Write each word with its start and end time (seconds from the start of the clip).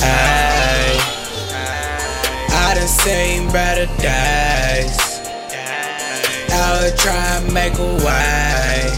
Ay, 0.00 0.96
I 2.50 2.74
done 2.74 2.88
seen 2.88 3.52
better 3.52 3.86
days. 4.00 5.20
Out 6.50 6.80
here 6.80 6.96
trying 6.96 7.46
to 7.46 7.52
make 7.52 7.78
a 7.78 7.94
way. 8.04 8.90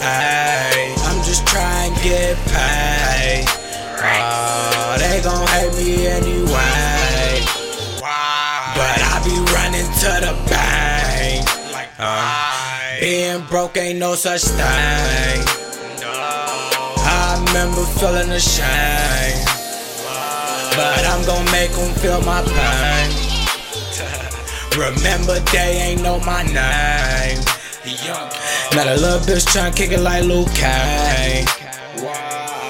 Ay, 0.00 0.94
I'm 1.04 1.22
just 1.24 1.46
trying 1.46 1.94
to 1.94 2.02
get 2.02 2.36
paid. 2.46 3.44
Oh, 4.00 4.96
they 4.98 5.20
gon' 5.22 5.46
hate 5.48 5.74
me 5.76 6.06
anyway. 6.06 7.44
But 8.00 8.98
I 8.98 9.20
be 9.24 9.36
running 9.52 9.86
to 10.00 10.10
the 10.24 10.34
bank. 10.48 11.46
Uh, 11.98 13.00
being 13.00 13.44
broke 13.46 13.76
ain't 13.76 13.98
no 13.98 14.14
such 14.14 14.42
thing. 14.42 15.63
I 17.34 17.38
remember 17.46 17.82
feeling 17.98 18.30
ashamed. 18.30 19.48
But 20.76 21.02
I'm 21.04 21.26
gon' 21.26 21.44
make 21.50 21.72
them 21.72 21.92
feel 21.94 22.22
my 22.22 22.42
pain. 22.42 23.10
Remember, 24.78 25.40
they 25.50 25.82
ain't 25.82 26.02
know 26.02 26.20
my 26.20 26.44
name. 26.44 27.42
Now 28.70 28.84
the 28.84 28.96
little 29.00 29.18
bitch 29.26 29.46
tryna 29.50 29.74
kick 29.74 29.90
it 29.90 29.98
like 29.98 30.22
Liu 30.22 30.44
Kang. 30.54 31.44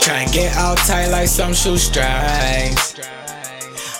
Tryna 0.00 0.32
get 0.32 0.56
out 0.56 0.78
tight 0.78 1.08
like 1.08 1.28
some 1.28 1.52
shoestrings. 1.52 2.94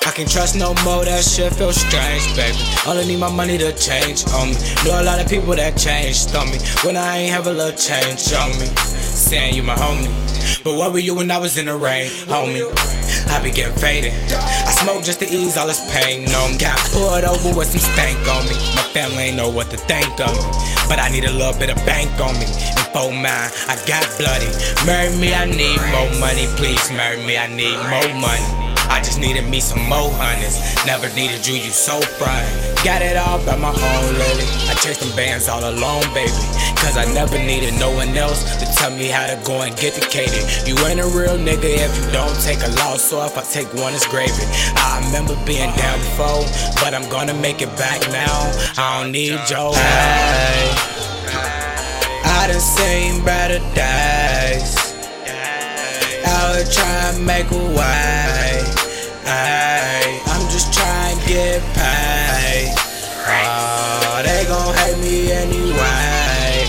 I 0.07 0.11
can't 0.11 0.31
trust 0.31 0.55
no 0.55 0.75
more, 0.85 1.03
that 1.05 1.25
shit 1.25 1.53
feel 1.55 1.73
strange, 1.73 2.29
baby. 2.37 2.59
Only 2.87 3.07
need 3.07 3.21
my 3.21 3.33
money 3.33 3.57
to 3.57 3.73
change 3.73 4.29
on 4.37 4.53
me. 4.53 4.57
Know 4.85 5.01
a 5.01 5.03
lot 5.03 5.19
of 5.19 5.29
people 5.29 5.57
that 5.57 5.79
changed 5.79 6.37
on 6.37 6.51
me 6.53 6.59
when 6.85 6.97
I 6.97 7.25
ain't 7.25 7.33
have 7.33 7.47
a 7.47 7.53
little 7.53 7.73
change 7.73 8.29
on 8.37 8.53
me. 8.61 8.69
Saying 9.01 9.55
you 9.55 9.63
my 9.63 9.75
homie, 9.75 10.13
but 10.63 10.77
what 10.77 10.93
were 10.93 10.99
you 10.99 11.15
when 11.15 11.31
I 11.31 11.39
was 11.39 11.57
in 11.57 11.67
the 11.67 11.77
rain, 11.77 12.11
homie? 12.29 12.69
I 13.33 13.43
be 13.43 13.51
getting 13.51 13.75
faded. 13.81 14.13
I 14.29 14.71
smoke 14.77 15.05
just 15.05 15.21
to 15.21 15.27
ease 15.27 15.57
all 15.57 15.67
this 15.67 15.81
pain 15.91 16.29
on. 16.29 16.59
Got 16.59 16.77
pulled 16.93 17.25
over 17.25 17.57
with 17.57 17.73
some 17.73 17.81
stank 17.81 18.21
on 18.29 18.45
me. 18.45 18.55
My 18.77 18.85
family 18.93 19.33
ain't 19.33 19.37
know 19.39 19.49
what 19.49 19.71
to 19.71 19.79
think 19.79 20.13
of 20.21 20.37
me, 20.37 20.45
but 20.87 21.01
I 21.01 21.09
need 21.09 21.25
a 21.25 21.33
little 21.33 21.59
bit 21.59 21.71
of 21.71 21.77
bank 21.87 22.13
on 22.21 22.37
me. 22.37 22.45
And 22.77 22.87
for 22.93 23.09
mine, 23.09 23.49
I 23.73 23.81
got 23.89 24.05
bloody. 24.21 24.53
Marry 24.85 25.17
me, 25.17 25.33
I 25.33 25.47
need 25.49 25.81
more 25.97 26.13
money. 26.21 26.45
Please 26.61 26.93
marry 26.93 27.25
me, 27.25 27.39
I 27.39 27.49
need 27.49 27.79
more 27.89 28.21
money. 28.21 28.64
I 28.91 29.01
just 29.03 29.21
needed 29.21 29.49
me 29.49 29.61
some 29.61 29.83
more 29.89 30.11
honeys. 30.21 30.59
Never 30.87 31.09
needed 31.15 31.47
you, 31.47 31.55
you 31.55 31.71
so 31.71 32.01
fine. 32.01 32.47
Got 32.85 33.03
it 33.03 33.17
all 33.17 33.39
by 33.45 33.57
my 33.57 33.71
own 33.71 34.07
lily. 34.15 34.47
I 34.69 34.75
chased 34.81 35.01
them 35.01 35.15
bands 35.17 35.49
all 35.49 35.65
alone, 35.65 36.05
baby. 36.15 36.33
Cause 36.77 36.97
I 36.97 37.07
never 37.15 37.39
needed 37.39 37.75
no 37.79 37.91
one 37.91 38.17
else 38.17 38.45
to 38.61 38.67
tell 38.77 38.91
me 38.91 39.09
how 39.09 39.27
to 39.27 39.41
go 39.45 39.63
and 39.63 39.75
get 39.77 39.95
the 39.95 40.03
catered. 40.03 40.45
You 40.69 40.77
ain't 40.87 41.01
a 41.01 41.07
real 41.07 41.39
nigga 41.39 41.65
if 41.65 41.93
you 41.97 42.13
don't 42.13 42.35
take 42.43 42.61
a 42.61 42.71
loss. 42.83 43.03
So 43.03 43.25
if 43.25 43.39
I 43.39 43.43
take 43.43 43.73
one, 43.75 43.95
it's 43.95 44.07
gravy. 44.07 44.45
I 44.77 45.01
remember 45.07 45.35
being 45.47 45.73
down 45.77 45.99
before, 45.99 46.45
but 46.83 46.93
I'm 46.93 47.09
gonna 47.09 47.35
make 47.35 47.63
it 47.63 47.75
back 47.77 48.01
now. 48.13 48.53
I 48.77 49.03
don't 49.03 49.13
need 49.13 49.41
your 49.49 49.73
help. 49.73 50.95
I 52.27 52.49
done 52.49 52.61
seen 52.61 53.25
better 53.25 53.61
days. 53.75 54.84
Out 56.45 56.71
trying 56.71 57.15
to 57.17 57.21
make 57.23 57.51
a 57.51 57.57
way. 57.57 58.61
Ay, 59.25 60.21
I'm 60.27 60.45
just 60.53 60.75
trying 60.75 61.19
to 61.19 61.27
get 61.27 61.63
paid. 61.73 62.75
Oh, 63.27 64.23
they 64.23 64.45
gon' 64.45 64.75
hate 64.75 64.99
me 64.99 65.33
anyway. 65.33 66.69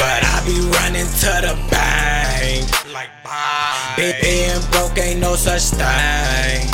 But 0.00 0.20
I 0.24 0.42
be 0.46 0.56
running 0.72 1.04
to 1.04 1.32
the 1.46 1.54
bank. 1.70 2.64
Be- 3.96 4.16
Being 4.22 4.62
broke 4.70 4.96
ain't 4.98 5.20
no 5.20 5.36
such 5.36 5.76
thing. 5.76 6.70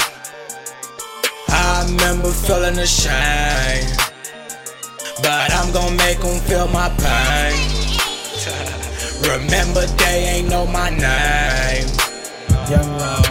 I 1.49 1.85
remember 1.89 2.31
feeling 2.31 2.79
ashamed. 2.79 3.91
But 5.21 5.53
I'm 5.53 5.73
gon' 5.73 5.97
make 5.97 6.21
them 6.21 6.39
feel 6.43 6.69
my 6.69 6.89
pain. 6.91 7.86
Remember, 9.27 9.85
they 9.85 10.39
ain't 10.39 10.49
know 10.49 10.67
my 10.67 10.89
name. 10.91 11.89
Young 12.71 12.91
Music. 12.93 13.26